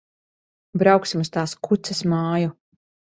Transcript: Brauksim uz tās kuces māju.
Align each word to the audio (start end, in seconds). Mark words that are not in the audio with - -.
Brauksim 0.83 1.21
uz 1.25 1.29
tās 1.35 1.53
kuces 1.67 2.01
māju. 2.15 2.49